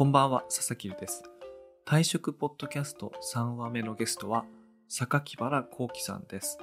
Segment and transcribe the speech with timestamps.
[0.00, 1.22] こんばんは、佐々木です。
[1.84, 4.46] 退職ポッドキャスト3話目のゲストは、
[4.88, 6.56] 榊原幸喜さんです。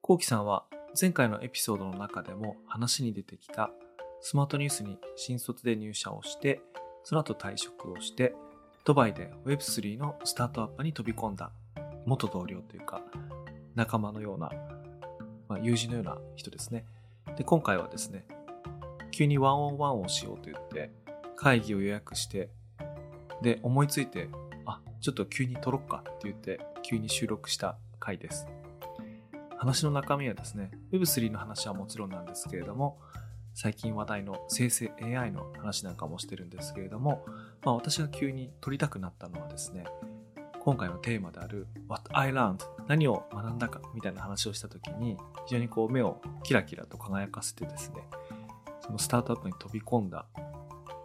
[0.00, 0.64] 幸喜さんは
[1.00, 3.70] 前回のエピソードの中でも話に出てきた
[4.20, 6.60] スマートニュースに新卒で入社をして、
[7.04, 8.34] その後退職をして、
[8.84, 11.52] ドバイで Web3 のスタートアップに飛び込んだ
[12.06, 13.02] 元同僚というか、
[13.76, 14.50] 仲間のような、
[15.46, 16.86] まあ、友人のような人ですね。
[17.36, 18.26] で、今回はですね、
[19.12, 20.90] 急にワンオンワンをしようと言って、
[21.40, 22.50] 会議を予約して、
[23.42, 24.28] で、思いついて、
[24.66, 28.48] あ、ちょっと急に撮ろっかって言って、急に収録した回です。
[29.56, 32.98] 話の中身はですね、Web3 の話はもちろんなんですけれども、
[33.54, 37.24] 最近話題の生成 AI の話なんかもしてるんですけれども、
[37.64, 39.84] まあ、私が急に撮りたくなったのはですね、
[40.60, 42.58] 今回のテーマである What I learned
[42.88, 45.16] 何を学んだかみたいな話をした時に
[45.46, 48.02] 非常にこう目をキラキラと輝かせてですね
[48.84, 50.26] そのスタートアップに飛び込んだ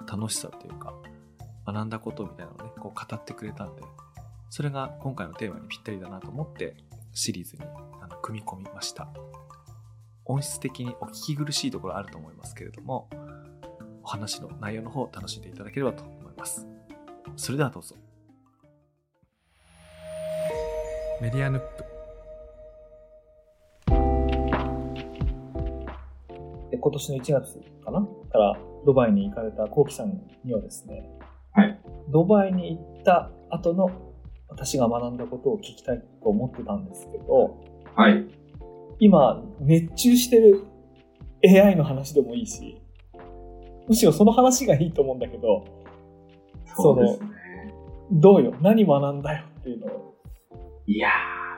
[0.05, 0.93] 楽しさというか
[1.65, 3.83] 学んだことみたいなのをねこう語ってくれたんで
[4.49, 6.75] それが今回のテーマにぴったりだなと思って
[7.13, 7.63] シリーズに
[8.01, 9.07] あの組み込みました。
[10.25, 13.09] 音質的にお聞き苦しいところあると思いますけれども
[14.03, 16.67] お話の内容の方を楽しんでいただければと思います。
[17.35, 17.95] それではどうぞ。
[21.21, 21.92] メディアヌップ。
[26.73, 28.01] で今年の1月かな？
[28.31, 31.07] からドバイに行かれたコウキさんにはですね、
[31.51, 31.79] はい、
[32.11, 33.91] ドバイに行った後の
[34.49, 37.63] 私が学んだことを聞きたいと思ってたんですけど、
[37.95, 38.25] はい、
[38.97, 40.65] 今熱中してる
[41.47, 42.81] AI の話でもいいし
[43.87, 45.65] むしろその話がいいと思うんだけど
[46.75, 47.27] そうですね。
[48.13, 48.55] どうよ？
[48.61, 49.45] 何学んだよ？
[49.59, 50.15] っていうのを。
[50.87, 51.11] いやー、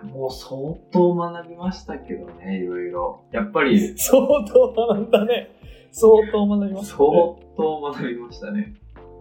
[0.05, 3.25] もう相当学びましたけどね、いろいろ。
[3.31, 3.93] やっぱり。
[3.97, 5.49] 相当学んだね。
[5.91, 7.07] 相当学びました、ね、相
[7.55, 8.73] 当学びましたね。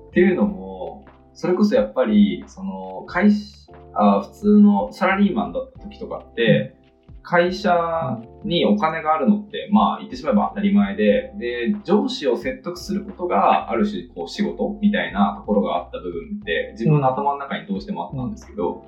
[0.08, 6.76] っていうのも、それこそやっぱり、その、会社、あ普通のサラリーマンだった時とかって、
[7.24, 18.84] 会社にお金があるのって、まあ言ってしまえば当たり前で、で、上司を説得することがある種こう仕事みたいなところがあった部分って自分の頭の中にどうしてもあったんですけど、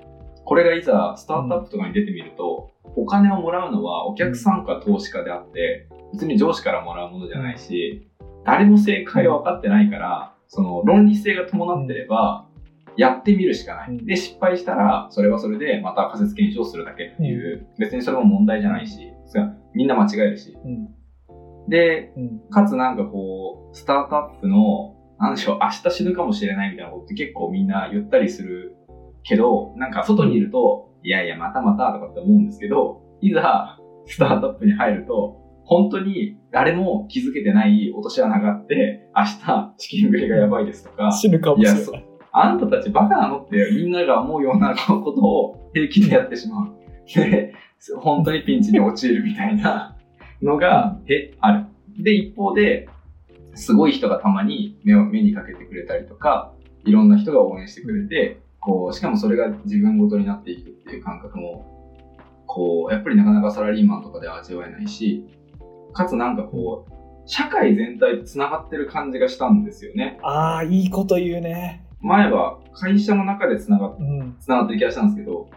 [0.46, 8.08] これがいざスタートアップとかに出てみると、お金をもらうのはお客さんか投資家であって、別に上司からもらうものじゃないし、
[8.44, 12.46] 誰も正解は分かってないから、その論理性が伴ってれば、
[12.96, 14.06] やってみるしかない。
[14.06, 19.12] で、失敗したら、それはそれでまた仮説検証するだけっていう、別にそれも問題じゃないし、
[19.74, 20.56] みんな間違えるし。
[21.68, 22.12] で、
[22.50, 28.75] かつなんかこう、スタートアップの、なんでしょう、明日死ぬかもしれないみたいなことって結構みんな言ったりする
[29.28, 41.82] けど、なんか外にいると、いやいや、またまたとかって思うんですけど、いざ、スタートアップに入ると、本当に誰も気づけてない落とし穴があって、明日チキングレがやばいですとか、死ぬかもしれない。
[41.82, 42.00] いや
[42.38, 46.74] あんたたちバカなのってみんなが思うようなことを平気でやってしまう。
[47.14, 47.54] で、
[47.98, 49.96] 本当にピンチに陥るみたいな
[50.42, 51.66] のが、え、ある。
[51.98, 52.88] で、一方で、
[53.54, 56.52] すごい人がたまに目を目にかけてくれたりとか、
[56.84, 61.64] いろんな人が応援してくれて、こう、しかもそれが自分ごとになっていくっていう感覚も、
[62.46, 65.24] こう、やっぱりなかなかサラリーマンとかでは味わえないし、
[65.92, 66.92] かつなんかこう、
[67.26, 70.18] 社会全体と繋がってる感じがしたんですよね。
[70.20, 71.86] ああ、いいこと言うね。
[72.00, 75.48] 前は会社の中で繋がっ、うん、繋がってる気がしたんですけど、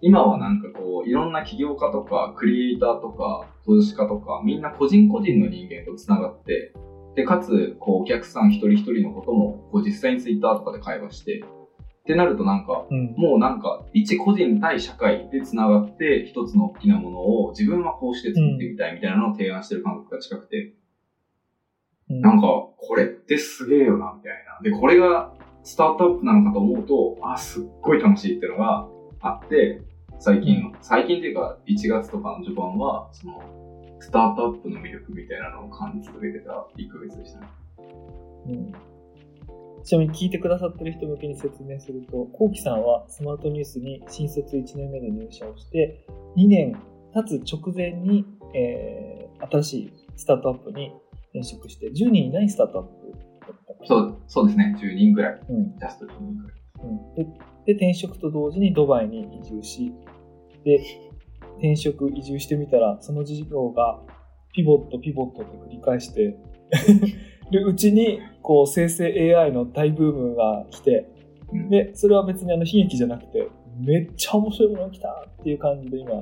[0.00, 6.72] 今はなんかこう、いろんな起業家とか、クリエイターとか、投資家とか、みんな個人個人の人間と繋がって、
[7.16, 11.44] で、かつ、こう、お客さん一人一人のことも、こう、実際にツイッターとかで会話して、
[12.04, 20.74] ってなるとなんか、うん、もうなんか、一個人対社会で繋がって、一つの大きなものを自分はこうして作ってみたいみたいなのを提案してる感覚が近くて、
[22.10, 24.60] うん、なんか、これってすげえよな、みたいな。
[24.62, 25.32] で、これが
[25.62, 28.86] スタートアップなのかと思うと、あ、すっごい楽しいっていうのが
[29.20, 29.80] あって、
[30.18, 33.40] 最近、最近っていうか、1月とかの序盤は、その、
[33.98, 37.46] スタートアップの魅力みたいなのを感じ続けてた1ヶ月でしたね。
[38.48, 38.93] うん
[39.84, 46.74] ちなみに聞いてくださってる人向けに説明すると、コウキさんはスマートニュースに新卒1年目で入社をして、2年
[47.12, 50.92] 経つ直前に、えー、新しいスタートアップに
[51.34, 55.40] 転職して、10人いないスタートアップだったそうそうですね、10人ぐらい。
[55.50, 56.58] うん、ジャスト10人ぐらい。
[56.82, 57.24] うん、で
[57.66, 59.92] で、転職と同時にドバイに移住し、
[60.64, 60.80] で、
[61.58, 64.00] 転職、移住してみたら、その事業が
[64.54, 66.36] ピボット、ピボットって繰り返して
[67.52, 71.08] るうちに、こう、生成 AI の大ブームが来て、
[71.70, 73.48] で、それは別にあの悲劇じゃなくて、
[73.80, 76.12] めっちゃ面白いものが来たっていう感じで今、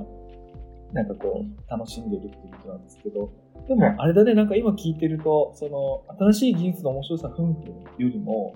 [0.93, 3.29] なんかこう、楽しんでるっていうことなんですけど、
[3.67, 7.63] でもあれだね、なんか今聞いてると、その、新しい技術の面白さ、ふんふん
[7.97, 8.55] よりも、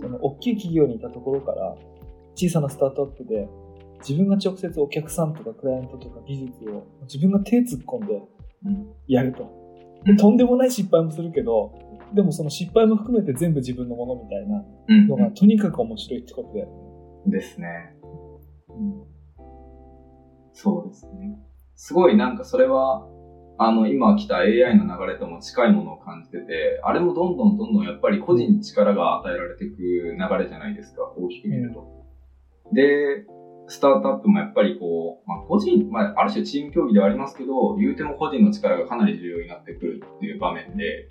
[0.00, 1.76] その大きい企業にいたところから
[2.34, 3.48] 小さなスタートアップで
[4.00, 8.22] 自分が直接お客さんとかクライアントとか技術を自分が手突っ込んで
[9.06, 9.48] やると。
[10.04, 11.72] でとんでもない失敗もするけど、
[12.14, 16.66] でもその失敗も含めて全部自分のものみたいなうんのがとにかく面白いってことだよ
[17.26, 17.32] ね。
[17.32, 17.94] ですね。
[20.52, 21.38] そうですね。
[21.74, 23.06] すごいなんかそれは、
[23.58, 32.04] あの、今来た AI の流れとも近いものを感じてて、あれもどんどんどんどんやっぱり個人に力が与えられていく流れじゃないですか、大きく見ると。
[32.72, 33.26] で、
[33.66, 41.08] スタートアップもやっぱりこう、まあ個人、まあある種チーム競技ではありますけど、言うても個人の力がかなり重要になってくるっていう場面で、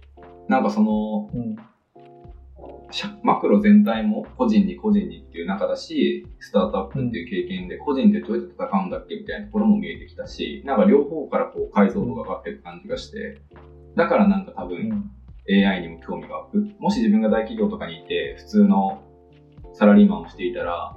[0.48, 1.56] なんかその、うん。
[2.92, 13.42] 社マクロ全体も個人に個人にっていう中だし、スタートアップっていう経験で個人でどうやって戦うんだっけみたいなところも見えてきたし、なんか両方からこう解像度が上がっていく感じがして、
[13.96, 15.12] だからなんか多う分ん。
[15.50, 16.68] AI にも興味が湧く。
[16.80, 19.02] もし自分が大企業とかにいて、普通の
[19.74, 20.96] サラリーマンをしていたら、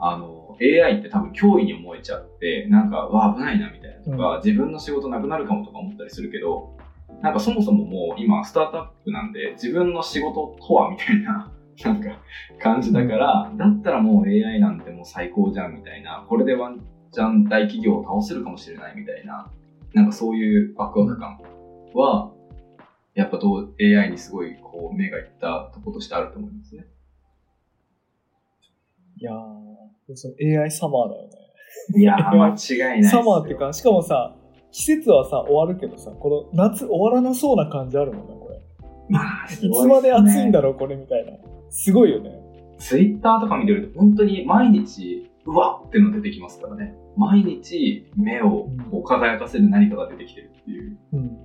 [0.00, 6.76] あの、AI って多分脅威に思えちゃって、なんか、わあ、危ないなみたいなとか、自分の仕事なくなるかもとか思ったりするけど、
[7.22, 11.52] なんかそもそももう今スタートアップなんで自分の仕事とはみたいな
[11.84, 12.20] なんか
[12.60, 16.80] 感じだから、だったらもう AI なんてもう最高じゃんみたいな、これでワン
[17.12, 19.50] チャン大企業を倒せるかもしれないみたいな、
[19.94, 21.38] なんかそういうワクワク感
[21.94, 22.32] は、
[23.14, 26.86] やっぱどう AI にすごいこう目がいったとことしてあると思いますね。
[29.16, 31.30] いやー、その AI サマーだよね。
[31.96, 33.22] いやー、間違いないですよ。
[33.22, 34.34] サマーってか、しかもさ、
[34.70, 38.60] 季節はさ、終わるけどさ、この夏終わらなそうな感じあるもんね、これ。
[39.08, 41.32] まあ、すいごつまで暑いんだだろう、これみたいな。
[41.70, 42.30] すごいよね。
[42.78, 46.94] ツイッターとか見てると本当に毎日、うわっての出てきますからね。
[47.16, 50.98] 毎日目をこう輝かせる何かが出てきてるっていう。
[51.14, 51.44] うん。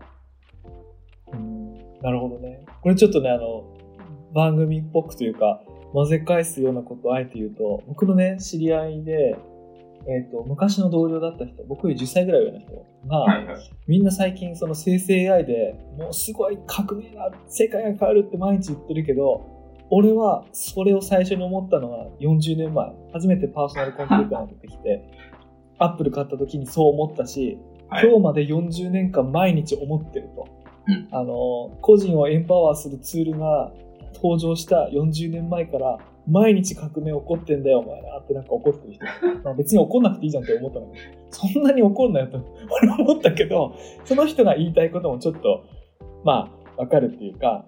[1.34, 2.66] うん、なるほどね。
[2.82, 3.64] これちょっとね、あの、
[4.34, 9.38] 番組っぽくというか、混ぜ返すようなことをあえて言うと、僕のね、知り合いで、
[10.08, 13.72] えっ、と、昔の同僚だった人、僕より10歳ぐらい上の人が、はいはい。
[13.88, 19.46] みんな最近その生成 AI でもうすごい革命だ世界が変わるって毎日言ってるけど
[19.90, 22.92] 俺はそれを最初に思ったのは40年前。
[23.14, 25.04] 初めてパーソナルコンピューターが出てきて
[25.78, 27.60] アップル買った時にそう思ったし、
[27.90, 28.08] はい。
[28.08, 30.48] 今日まで40年間毎日思ってると、
[30.88, 31.08] うん。
[31.12, 33.72] あの個人をエンパワーするツールが
[34.16, 39.06] 登場した40年前から毎日革命起こってんだよお前らってなんか怒ってる人。
[39.44, 40.94] まあ別に怒んなくていいじゃんって思ったの
[41.30, 42.38] そんなに怒んなよと
[42.70, 43.76] 俺は思ったけど
[44.06, 45.66] その人が言いたいこともちょっと
[46.24, 47.66] まあわかるっていうか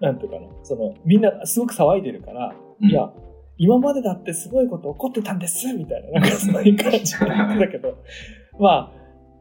[0.00, 0.46] なんていうかな。
[0.62, 2.88] そのみんなすごく騒いでるから、うん。
[2.88, 3.10] いや
[3.58, 6.20] 今までだってすごいこと起こってたんですみたいな。
[6.20, 7.96] なんかそういう感じで言ってたけど。
[8.60, 8.92] まあ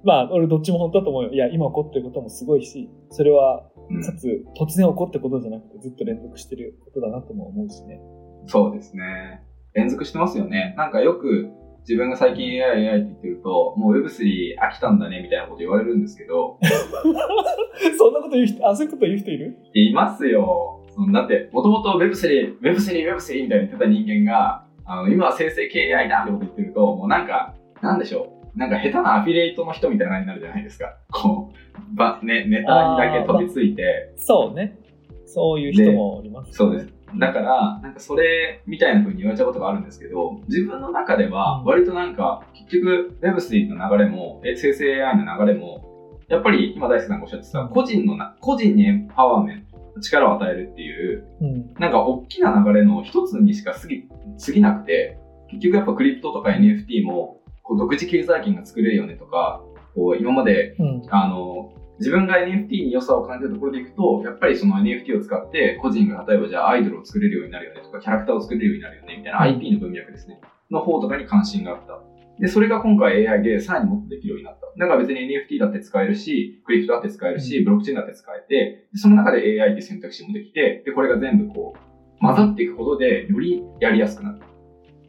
[0.03, 1.31] まあ俺どっちも本当だと思うよ。
[1.31, 4.01] いや今起こってることもすごいしそれはうん。
[4.03, 7.99] かつ突然起こってことじゃなくてずっと連続してることだなとも思うしね。
[8.47, 9.41] そうですね。
[9.73, 10.73] 連続してますよね。
[10.77, 11.49] なんかよく
[11.81, 16.57] 自分が最近 AI、AI って言ってると、もう Web3 飽きたんだねみたいなこと言われるんですけど、
[17.97, 19.57] そんなこと言う人、あ、そういうこと言う人いる？
[19.73, 20.81] いますよ。
[21.13, 28.57] だって、もともと Web3、Web3、Web3 みたいに言ってた人間が、あの、今は生成系 AI だってこと言ってると、もうなんか、なんでしょう。
[28.57, 30.97] なんか下手なアフィリエイトの人みたいな感じになるじゃないですか。
[31.11, 34.79] こう、ば、ね、ネタにだけ飛びついて、そうね。
[35.25, 36.94] そういう人もおります、そうです。
[37.19, 51.73] だから、なんかそれみたいな風に言われちゃうことがあるんですけど、自分の中では割となんか、結局 Web3 の流れも、え生成 AI の流れも、やっぱり今大輔さんがおっしゃってた、個人のな、個人にエンパワーメント、力を与えるっていう、うん。
[51.79, 54.03] なんか大きな流れの一つにしか過ぎ、
[54.43, 55.17] 過ぎなくて、
[55.51, 59.61] 結局やっぱクリプトとか NFT も、こう独自経済圏が作れるよねとか、
[59.95, 61.01] こう今までうん。
[61.09, 70.41] あの、自分が NFT に良さを感じるところでいくと、やっぱりその NFT を使って、個人が例えばじゃあアイドルを作れるようになるよねとか、キャラクターを作れるようになるよねみたいな IP の文脈ですね。
[70.71, 71.99] の方とかに関心があった。
[72.39, 74.67] で、それが今回 AI でさらにもっとできるようになった。
[74.77, 84.39] だから別に NFT だって使えるし、クリプトだって使えるし、ブロックチェーンだって使えて、でその中で AI って選択肢もできて、で、これが全部こう、混ざっていくことで、よりやりやすくなる。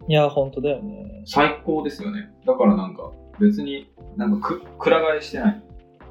[0.09, 1.23] いや、本当だよね。
[1.25, 2.31] 最高ですよね。
[2.47, 5.62] だからなんか、別になんかく、くら替えしてない。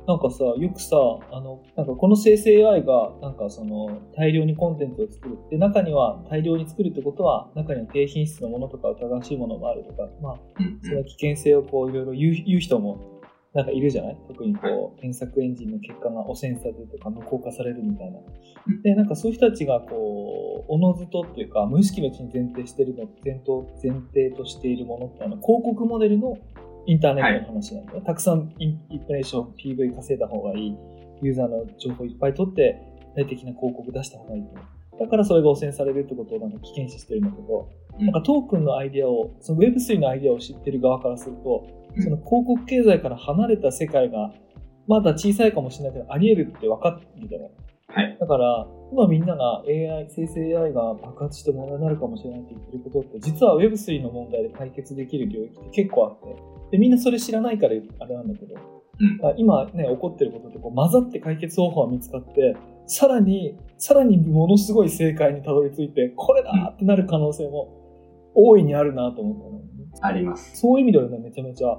[0.08, 0.98] なんかさ、よくさ、
[1.32, 5.38] あの、なんかこの生成 AI が、なんかその、大量にコンテンツを作る。
[5.50, 13.00] で、中には大量に作るってことは、中には低品質のものとか疑わしいものもあるとか、まあ、うんその危険性をこう、いろいろ言う言う人も、
[13.56, 14.18] なんかいるじゃない？
[14.28, 18.20] 特にこう、検索エンジンの結果が汚染されるとか無効化されるみたいな
[18.68, 18.82] うん。
[18.82, 26.38] で、なんかそういう人たちがこう、おのずとっていうか、無意識のうちに前提してるの、前頭前提としているものってあの、広告モデルの
[26.88, 30.78] インターネットの話なんだよ、たくさんインプレーション、PV 稼いだ方がいい、
[31.22, 32.80] ユーザーの情報いっぱい取って、
[33.16, 34.76] 大的な広告出した方がいいと。
[35.00, 41.66] だからそれが汚染されるってことをなんか危険視してるんだけど、うんなんかトークンのアイディアを、その Web3 のアイディアを知ってる側からすると、
[41.96, 44.34] うんその広告経済から離れた世界が、
[44.88, 47.52] まだ小さいかもしれないけど、あり得るって分かってるじゃない。
[47.88, 48.18] はい。
[48.20, 56.36] だから、今みんなが AI、生成 AI が爆発して問題になるかもしれないって言ってることって、実は Web3 の問題で解決できる領域って結構あって、
[56.76, 62.56] でみんなそれ知らないからあれなんだけど、うん今ね、起こってることってこう混ざって解決方法が見つかって、
[62.86, 69.66] さらに、さらにものすごい正解にたどり着いて、これだーってなる可能性も大いにあるなと思ったの、ね。
[70.02, 70.58] あります。
[70.58, 71.78] そういう意味ではね、めちゃめちゃ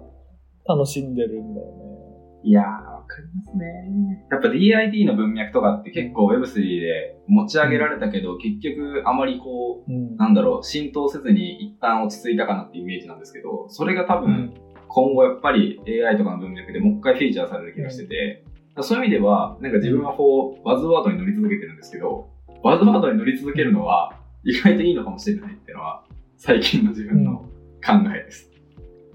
[0.66, 1.96] 楽しんでるんだよね。
[2.42, 4.26] いやー、わかりますね。
[4.30, 10.16] やっぱ DID の文脈とかって結構 Web3 で持ち上げられたけど、結局あまりこう、うん。
[10.16, 18.44] なんだろう、浸透せずに一旦落ち着いたかなっていうイメージなんですけど、それが多分うん今後やっぱり AI とかの文脈でもう一回フィーチャーされる気がしてて、
[18.82, 22.28] そういう意味では、なんか自分はこう、バズワードに乗り続けてるんですけど、
[22.62, 24.12] バズワードに乗り続けるのは
[24.44, 26.04] 意外といいのかもしれないっていうのは、
[26.36, 27.38] 最近の自分の
[27.84, 28.50] 考えです。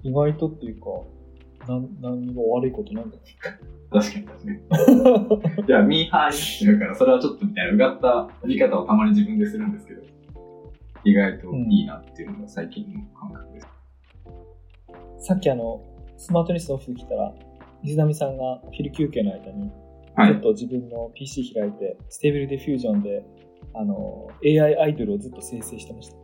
[0.04, 0.88] 意外とっていうか、
[1.68, 3.18] なん何にも悪いことなんだ
[3.92, 4.52] 確かに確か
[5.60, 5.68] に。
[5.68, 10.02] じゃあ、ミーハーになってるから、それはちょっとみたいな、うがった見方をたまに自分でするんですけど、
[11.04, 13.68] 意外といいなっていうのが最近の感覚です。
[15.22, 15.82] さっきあの、
[16.18, 17.34] スマートニュースのオフィス来たら、
[17.84, 19.72] 水波さんが昼休憩の間に、
[20.16, 23.24] はいちょっと自分の PC 開いて、 Stable Diffusion で、
[23.74, 26.18] あの、AI アイドルをずっと生成してました。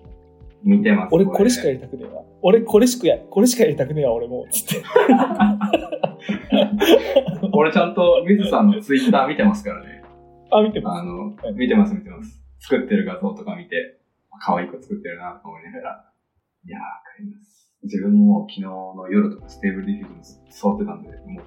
[0.63, 1.13] 見てます。
[1.13, 2.23] 俺これしかやりたくねえわ。
[2.41, 4.45] 俺これしかや、これしかやりたくねえわ、俺も。
[4.51, 4.83] つって。
[7.53, 10.03] 俺ちゃんと水さんのツイッター見てますからね。
[10.51, 10.99] あ、見てます。
[11.01, 12.43] あのはい、見てます見てます。
[12.59, 13.99] 作ってる画像とか見て、
[14.41, 16.11] 可愛い子作ってるなと思いながら。
[16.65, 17.66] いやー、わかります。
[17.83, 21.43] 自分も昨日の夜とか Stable Diffusion ずってたんで、もう、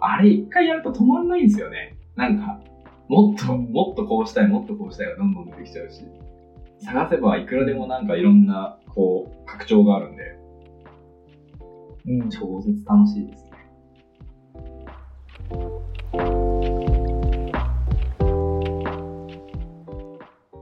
[0.00, 1.98] あれ一回やると止まんないんですよね。
[2.14, 2.60] なんか、
[3.08, 6.04] もっと、うんもっとこうしたい、もっとこうしたいがどんどん出てきちゃうし、
[6.80, 10.36] 探せばいくらでもなんかいろんな、こう、拡張があるんで、
[12.06, 12.30] うん。
[12.30, 13.50] 超絶楽しいですね。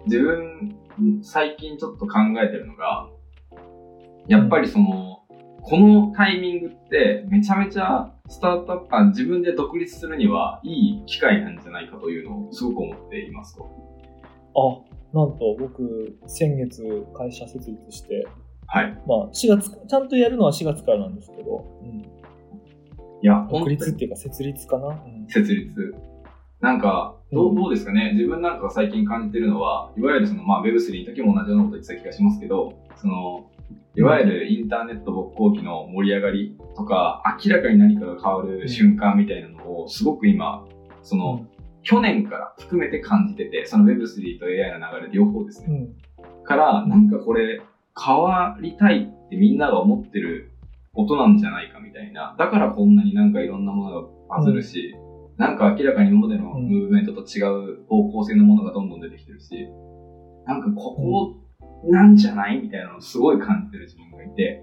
[0.06, 0.76] 自分、
[1.22, 3.08] 最近ちょっと考えてるのが、
[4.28, 5.20] やっぱりその、
[5.62, 13.64] このタイミングってめちゃめちゃスタートアップ、あ自分で独立するにはいい機会なんじゃないかというのをすごく思っていますと。
[14.56, 18.26] あ、なんと僕、先月会社設立して、
[18.66, 18.92] はい。
[19.06, 22.06] まあ、4月、ちゃんとやるのは4月からなんですけど、うん、い
[23.22, 24.88] や、独立っていうか設立かな？
[24.88, 25.94] うん設立。
[26.60, 28.12] なんか、どううんどうですかね？
[28.14, 33.50] 自分なんかが最近感じてるのは、いわゆるその、まあ Web3 の時も同じようなこと言ってた気がしますけど、その、
[33.96, 40.66] いわゆるインターネット勃興期の盛り上がりとか、明らかに何かが変わる瞬間みたいなのを、すごく今、
[41.02, 41.46] その、
[41.82, 45.66] 去年から含めて感じてて、その Web3 と AI の流れ両方ですね。
[45.68, 46.44] うん。
[46.44, 47.60] から、なんかこれ、
[47.96, 50.50] 変わりたいってみんなが思ってる
[50.92, 52.34] ことなんじゃないかみたいな。
[52.38, 54.94] だからこんなになんかいろんなものがバズるし、
[55.36, 59.68] なんか明らかに今までのうんムーブメントと違う方向性のものがどんどん出てきてるし、
[60.46, 61.36] なんかここ
[61.86, 62.60] なんじゃない？
[62.60, 64.62] みたいなのをすごい感じてる自分がいて、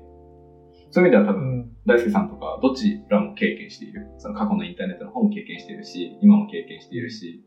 [0.92, 1.72] そういう意味では多分、うん。
[1.84, 4.08] 大輔さんとかどちらも経験している？
[4.20, 7.44] その過去のインターネットの方も経験しているし、今も経験しているし、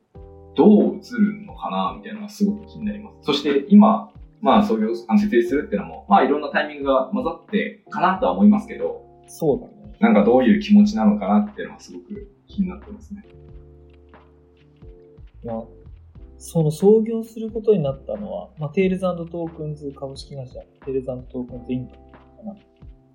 [0.56, 1.94] どう映るのかな？
[1.96, 3.18] みたいなのがすごく気になります。
[3.22, 9.96] そして今、まあ創業、あの設立するっていうのも、まあいろんなタイミングが混ざってかなとは思いますけど、そうだね。
[10.00, 13.24] なんかどういう気持ちなのかなっていうのはすごく気になってますね。
[15.44, 15.54] いや、
[16.46, 21.98] その創業することになったのは、まあ、 Tales & Tokens 株式会社、 Tales & Tokens Inc か
[22.44, 22.54] な。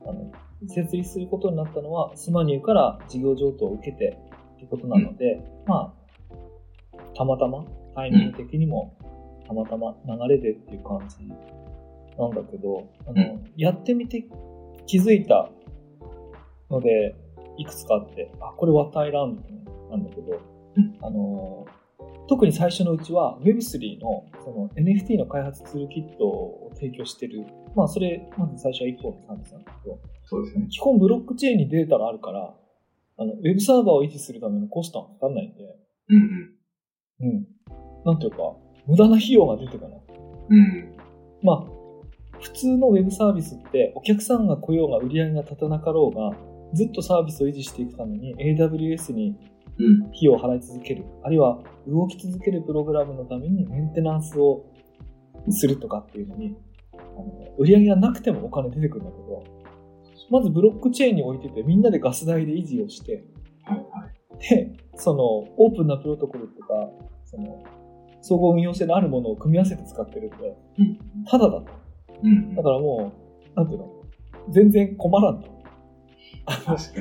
[0.09, 0.31] あの、
[0.67, 4.17] 設立することになったのは、スマニューから事業譲渡を受けて
[4.55, 8.97] ってことなので、まあ、たまたま、タイミング的にも、
[9.45, 11.27] たまたま流れでっていう感じ
[12.17, 14.25] なんだけど、あの、うやってみて
[14.87, 15.51] 気づいた
[16.71, 17.15] ので、
[17.57, 20.41] いくつかあって、あ、これワタイランドなんだけど、
[20.77, 21.67] うんあの、
[22.29, 27.43] 特に最初のうちは Web3 のその NFT の開発ツールキットを提供してる。
[27.75, 30.67] まあそれ、まず最初は1本のサービスなんだけど、そうですね。
[30.69, 32.53] 基本ブロックチェーンにデータがあるから、
[33.17, 35.63] あの、Web サーバーを維持するためのコストはかかんないんで、
[36.09, 36.59] うん
[37.21, 37.47] うん。
[38.05, 38.37] なんていうか、
[38.85, 40.01] 無駄な費用が出てかない。
[40.49, 40.57] うん。
[40.57, 40.95] うん。
[41.41, 41.65] まあ、
[42.39, 46.37] 普通の Web サービスってお客さんが来ようが売り上げが立たなかろうが、
[46.73, 49.48] ずっとサービスを維持していくために AWS にうん。
[50.09, 51.05] 費用を払い続ける。
[51.23, 54.65] あるいは動き続けるプログラムのためにメンテナンスを
[55.49, 56.55] するとかっていうのに、
[56.93, 59.43] あの売り上げがなくてもお金出てくるんだけど、
[60.29, 63.23] まずブロックチェーンに置いててみんなでガス代で維持をして。
[64.49, 66.89] で、そのオープンなプロトコルとか、
[67.25, 67.63] その
[68.21, 71.67] 総合運用性のあるものを組み合わせて使ってるんで、うんただだと。
[72.23, 73.13] うんだからも
[73.55, 73.89] う、なんていうの、
[74.49, 75.58] 全然困らんと。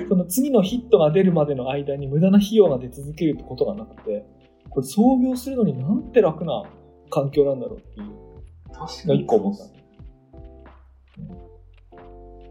[0.09, 4.27] その次のヒットが出るまでの間に無駄な費用が出続けるってことがなくて、
[4.71, 6.65] これ創業するのになんて楽な
[7.11, 8.13] 環境なんだろうっていうの
[8.73, 9.65] が確かに一個思った。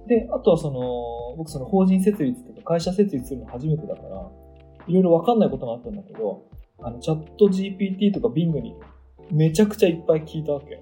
[0.08, 4.32] で、あとはその、僕その法人設立とか会社設立するの初めてだから、
[4.88, 6.46] いろいろわかんないことがあったんだけど、
[6.80, 8.76] あの、チャット GPT とか Bing に
[9.32, 10.80] めちゃくちゃいっぱい聞いたわけよ。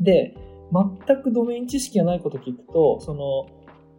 [0.00, 0.34] で、
[0.70, 3.46] 全くドメイン知識がないこと聞くと、その、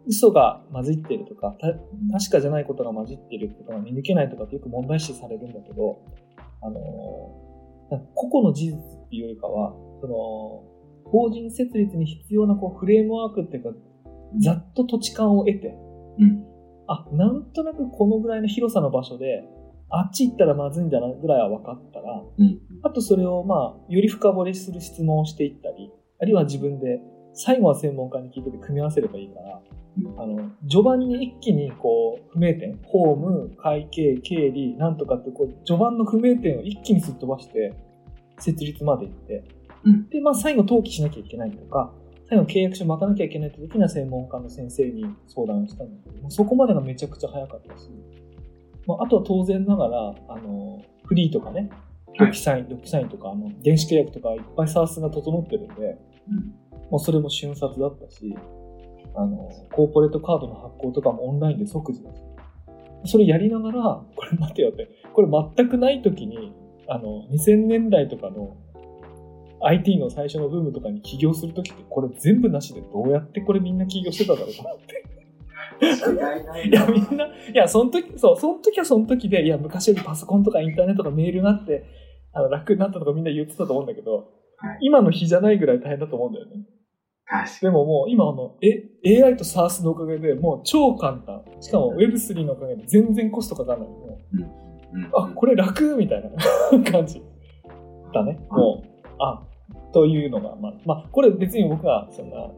[0.06, 5.98] 嘘が混じっているとか、た確かじゃないことが混じっていることが見抜けないとかってよく問題視されるんだけど、
[6.62, 6.78] あの、
[7.90, 13.70] なんか個々の事実っていうよりかは、その、法人設立に必要なこうフレームワークっていうか、
[14.40, 15.74] ざっと土地勘を得て、
[16.18, 16.44] うん。
[16.86, 19.44] あ、なんとなくこのぐらいの広さの場所で、
[19.88, 22.60] あっち行ったらまずいんだなぐらいは分かったら、うん。
[22.82, 25.90] あとそれをまあ、より深掘りする質問をしていったり、
[26.20, 27.00] あるいは自分で、
[27.32, 29.79] 最後は専門家に聞いてて組み合わせればいいから、うん
[30.16, 37.74] あの、序盤に一気にこう、不明点、法務、会計、経理、なんとかってこう、序盤の不明点を一気にすっ飛ばして、
[38.38, 39.44] 設立まで行って、
[39.84, 40.08] うん。
[40.08, 41.92] で、まあ最後登記しなきゃいけないとか、
[42.28, 47.90] 最後契約書巻かなきゃいけないって時には専門家の先生に相談をしたんだけど、そこまでがめちゃくちゃ早かったし、
[48.86, 51.68] まあ、あとは当然ながら、あの、フリーとかね、
[52.18, 56.54] ドキサイン、ドキサインとか、あの、電子契約とかいっぱいサースが整ってるんで、うん。
[56.90, 58.34] もうそれも瞬殺だったし、
[59.14, 62.20] あの、コーポレートカードの発行とかもオンラインで即時だし、
[63.06, 66.52] それやりながら、これ待てよって、これ全くない時に、
[66.88, 68.56] あの、2000年代とかの
[69.62, 75.04] IT の最初のブームとかに起業する時って、これ全部なしでどうやってこれみんな起業してただろうと思って。
[75.80, 81.84] いいや、みんな、いや、その時、そう、その時はその時で、いや、昔よりパソコンとかインターネットとかメールがあって、
[82.32, 86.52] あの、楽になったとかみんな言ってたと思うんだけど、はい今の日じゃないぐらい大変だと思うんだよね。
[87.60, 91.42] でももう今あの、え、AI と SARS のおかげでもう超簡単。
[91.60, 93.88] しかも Web3 のおかげで全然コストかかんない。
[93.88, 94.42] もうに。
[94.42, 95.10] うん。
[95.14, 95.96] あ、これ楽？
[95.96, 96.30] みたいな。
[96.90, 97.22] 感じ。
[98.12, 98.40] だね。
[98.50, 99.42] もう、あ、
[99.92, 102.50] というのが、まあ、まあ、これ別に僕はそんな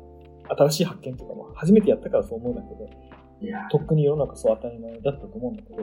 [0.56, 2.88] 新しい発見とかも初めてやったからそう思うんだけど、
[3.40, 5.82] いや、とっくに世の中そう当たり前だったと思うんだけど、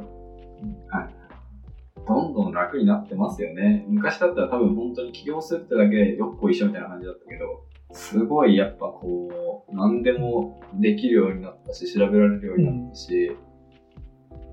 [2.08, 3.86] どんどん楽になってますよね。
[3.88, 13.32] 昔だったら多分本当に起業するってだけでよっこいしょみたいな感じだったけど、すごいやっぱこう、何でもできるようになったし、調べられるようになったし、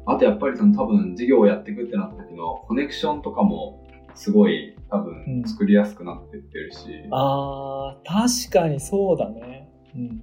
[0.06, 6.78] あとやっぱりその多分事業をやっていくってなった時のコネクションとかもすごい多分作りやすくなってってるし、
[7.10, 9.68] あー、確かにそうだね。
[9.94, 10.22] うん。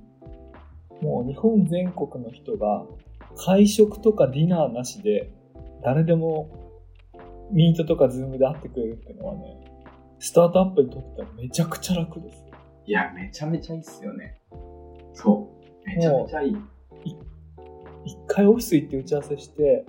[1.02, 2.86] もう日本全国の人が
[3.46, 5.34] 会食とかディナーなしで
[5.84, 6.50] 誰でも
[7.52, 9.58] ミートとかズームで会ってくれるっていうのはね、
[10.20, 12.53] スタートアップにとってはめちゃくちゃ楽です。
[12.86, 14.40] いや、めちゃめちゃいいっすよね。
[15.14, 15.88] そう。
[15.88, 16.58] めちゃめちゃいい。
[18.06, 19.86] 一回オフィス行って打ち合わせして、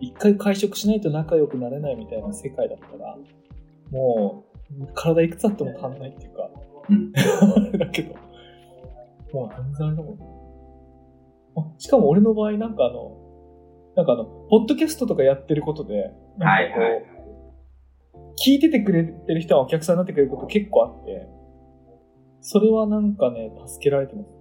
[0.00, 3.16] 一回会食しないと仲良くなれないみたいな世界だったら、
[3.90, 4.44] も
[4.80, 6.50] う体いくつあっても足んないっていうか、
[6.88, 7.12] うん
[7.78, 8.14] だけど、
[9.32, 10.26] もう全然あれだもんね。
[11.56, 13.16] あしかも俺の場合なんかあの、
[13.96, 17.02] なんかあの、ポッドキャストとかやってることで、なんかこうはいはい。
[18.46, 21.26] 聞いててくれてる人がお客さんになってくれること結構あって、
[22.48, 24.38] それはなんかね、助けられてますね。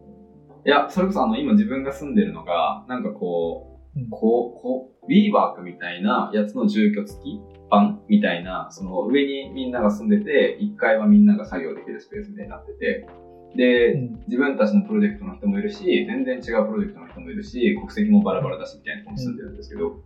[0.67, 7.39] いや、それこそあの、今自分が住んでるのが、なんかこう、うんこう、こう、WeWork ワークみたいなやつの住居付き
[7.71, 13.07] 版みたいな、その上にみんなが住んでて、1階はみんなが作業できるスペースみたいになってて、
[13.55, 20.03] で、うん自分たちのプロジェクトの人もいるし、全然違うプロジェクトの人もいるし、国籍もバラバラだしみたいなところに住んでるんですけど、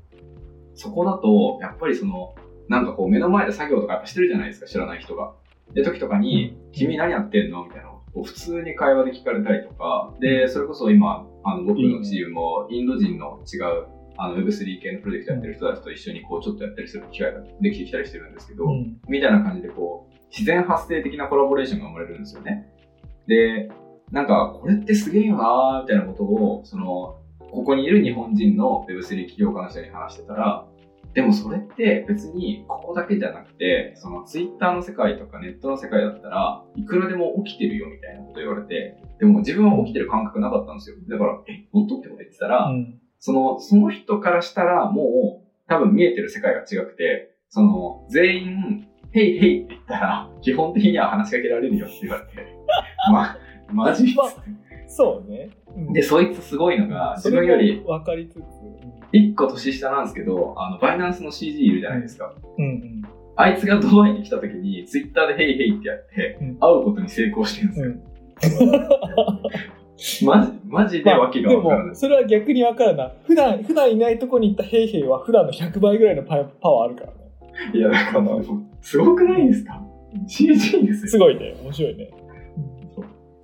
[0.75, 2.33] そこだと、やっぱりその、
[2.69, 5.33] なんかこう目の前で作業とかやっぱしてるじゃないですか、知らない人が。
[5.73, 7.65] で、時とかに、君何やってんの？
[7.65, 18.97] みたいなのを普通に会話で聞かれたりとか、で、それこそ今、あの僕のチームもインド人の違うあの Web3 系のプロジェクトやってる人たちと一緒にこうちょっとやったりする機会ができてきたりしてるんですけど、うん。
[19.07, 22.67] みたいな感じでこう、自然発生的なコラボレーションが生まれるんですよね。
[23.27, 23.69] で、
[24.11, 27.15] なんか、これってすげえよなーみたいなことを、その、
[27.51, 30.65] ここにいる日本人の Web3 起業家の人に話してたら、
[31.19, 40.95] でもそれって別にここだけじゃなくて、その Twitter の世界とかネットの世界だったらいくらでも起きてるよみたいなこと言われて、でも自分は起きてる感覚なかったんですよ。
[41.09, 52.47] だから、え、本当ってこと言ってたら、うんその、その人からしたらもう多分見えてる世界が違くて、その、全員、ヘイヘイって言ったら、基本的には話しかけられるよって言われて、
[53.11, 53.37] ま、
[53.73, 54.29] マジまあ
[54.87, 55.49] そうね。
[55.75, 58.43] うんで、そいつすごいのが、自分より分かりつつ、
[59.11, 62.33] 一個年下なんですけど、あの、バイナンスの CG いるじゃないですか。
[62.57, 63.01] うんうん。
[63.35, 68.69] あいつがドバイに来た時に、ツイッターでヘイヘイってやって、うん会うことに成功してるんですよ。
[68.69, 68.89] うん。
[70.25, 71.87] マジ、マジでわけがでわからない。
[71.87, 73.11] も、それは逆にわかるな。
[73.25, 77.13] 普段、普段いないとこに行ったヘイヘイは普段の100倍ぐらいのパパワーあるからね。
[77.73, 78.27] いや、だから
[78.81, 79.81] すごくないですか
[80.27, 81.11] ?CG ですよ。
[81.11, 81.55] すごいね。
[81.63, 82.11] 面白いね。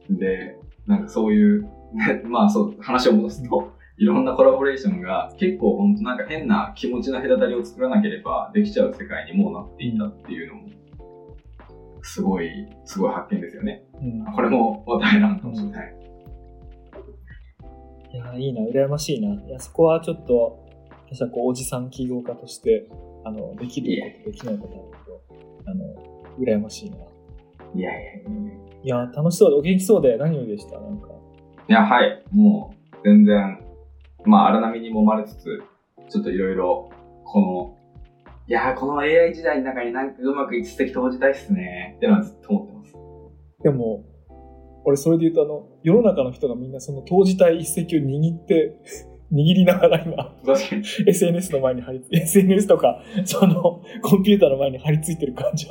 [0.10, 10.69] で、なんかそういう、ね、まあそう、話を戻すと、いろんなコラボレーションが結構本当なんか変な気持ちの隔たりを作らなければできちゃう世界にもうなっていたっていうのも、
[12.01, 12.49] すごい、
[12.84, 13.84] すごい発見ですよね。
[13.93, 14.34] うん。
[14.34, 15.95] これも話題なのかもしれない。
[18.13, 19.34] いや、いいな、羨ましいな。
[19.34, 20.65] いや、そこはちょっと、
[21.08, 22.88] 私はこう、おじさん起業家として、
[23.23, 26.97] あの、できること、できないことあるけど、あの、羨ましいな。
[27.75, 28.53] いやいやいや
[28.84, 31.10] いや、楽しそうで、お元気そうで、何よりでした、なんか。
[31.67, 32.23] いや、はい。
[32.31, 33.64] もう、全然、
[34.25, 35.63] まあ、荒波に揉まれつつ、
[36.09, 36.89] ちょっといろいろ、
[37.23, 37.77] この、
[38.47, 42.93] いやー、この AI 時代の中になんかうまく一石投じたいっすね、ってのはずっと思ってます。
[43.63, 44.03] でも、
[44.85, 48.77] 俺それで言うと、あの、世の中の人がみんなその投じたい一石を握って、
[49.33, 50.83] 握りながら今、確かに。
[51.09, 55.67] SNS の前に張り付い SNS とか、その、コンピューターの前に張り付いてる感じ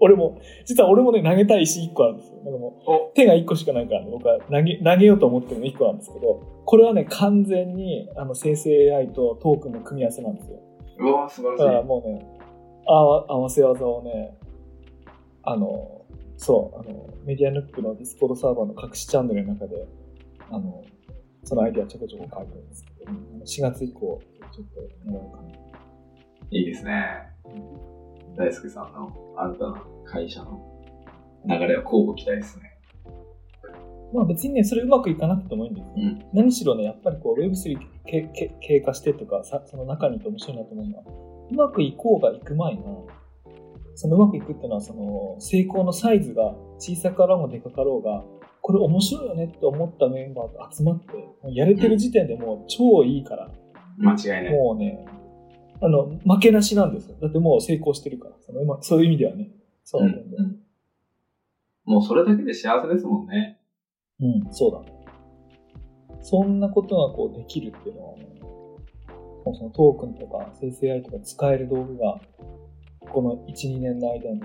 [0.00, 2.36] 俺も、実は俺もね、投げたい石1個あるんですよ。
[2.44, 10.58] なんかもうお手が1個しかないからね、僕は投げ、投げようと思ってるの1個なんですけど、これはね、完全に、あの、生成 AI とトークンの組み合わせなんですよ。
[10.98, 11.86] うわー、素晴だかららしい。
[11.86, 12.26] もうね、
[12.86, 14.36] あわ合わせ技をね、
[15.42, 16.02] あの、
[16.36, 19.86] そう、あの、メディアヌップのディスコードサーバーの隠しチャンネルの中で、
[20.50, 20.82] あの、
[21.44, 23.12] そのアイデアちょこちょこ書いてるんですけど、
[23.44, 24.20] 4月以降、
[24.52, 25.54] ちょっとやろうかな。
[26.50, 27.34] いいですね。
[28.36, 30.60] 大輔さんの新たな会社の
[31.46, 32.74] 流れは交互期待ですね。
[34.12, 35.92] まあ別にね、それうまくいかなくてもいいんですよ。
[35.96, 36.26] うん。
[36.32, 41.04] 何しろね、やっぱりこう Web3 けけ経過してとかさ、その中にいて面白いなと思うのは、
[41.50, 43.06] うまくいこうがいく前の、
[43.96, 48.24] そのうまくいくっていうのは、その成功のサイズが小さかろうがでかかろうが、
[48.62, 51.06] これ面白いよねって思ったメンバーが集まって、
[51.50, 53.50] やれてる時点でもう超いいから、
[53.98, 54.52] 間違いない。
[54.52, 55.04] もうね、
[55.84, 57.16] あの、負けなしなんですよ。
[57.20, 59.50] だってもう成功してるから、そのうまそういう意味ではね。
[59.84, 60.56] そううなんんだよね。
[61.84, 63.60] もうそれだけで幸せですもんね。
[64.18, 64.94] うん、そうだね。
[66.22, 72.18] そんなことがこうできるっていうのは、ね、もうそのトークンとか生成 AI とか使える道具が、
[73.12, 74.40] この1、2年の間に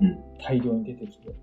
[0.00, 1.34] うん大量に出てきて。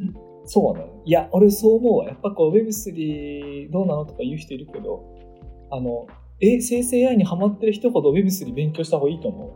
[0.00, 0.84] うんそうね。
[1.06, 2.04] いや、俺そう思うわ。
[2.04, 5.02] やっぱこう Web3 どうなのとか言う人いるけど、
[5.70, 6.06] あの、
[6.44, 9.50] え、生成 AI にハマってる人ほど Web3 勉強した方がいいと思う？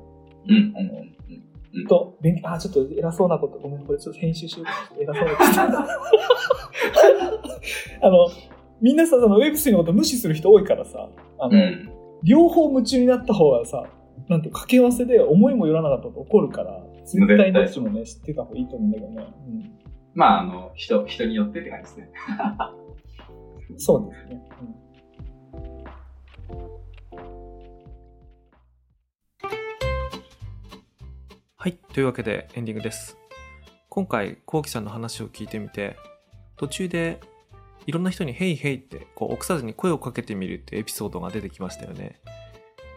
[0.48, 0.72] うん。
[0.76, 4.64] あの、と、勉強、あ、ちょっと偉そうなこと、ごめん、これちょっと編集しよ
[4.98, 5.44] う偉そうなこ
[8.00, 8.04] と。
[8.06, 8.28] あの、
[8.80, 11.90] みんなさ、その Web3 のこと無視する人多いからさ、あの、うん。
[12.24, 13.84] 両方夢中になった方がさ、
[14.28, 19.26] なんて掛け合わせで思いもよらなかったこと起こるから、絶対どっちもね、知ってた方がいいと思うんだけどね。
[20.14, 22.10] まあ、あの、人、人によってって感じですね。
[23.70, 24.42] うん、そうですね。
[31.60, 31.72] はい。
[31.92, 33.18] というわけでエンディングです。
[33.88, 35.96] 今回、コウキさんの話を聞いてみて、
[36.56, 37.18] 途中で
[37.84, 42.20] いろんな人にヘイヘイってこう臆さずに声をかけてみるってエピソードが出てきましたよね。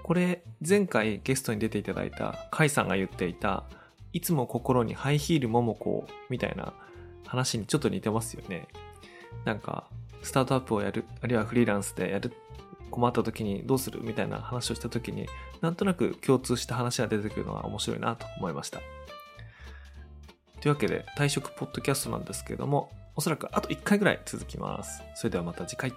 [0.03, 3.63] これ、前回ゲストに出ていただいたカイさんが言っていた、
[4.13, 6.73] いつも心にハイヒールモモコみたいな
[7.25, 8.67] 話にちょっと似てますよね。
[9.43, 9.87] なんか、
[10.21, 12.31] スタートアップをやる、あるいはフリーランスでやる、
[12.91, 14.03] 困った時にどうする？
[14.03, 15.27] みたいな話をした時に、
[15.61, 18.79] なんとなく共通した話が出てくるのが面白いなと思いました。
[20.59, 25.01] というわけで、退職ポッドキャストなんですけれども、おそらくあと1回ぐらい続きます。
[25.15, 25.91] それではまた次回。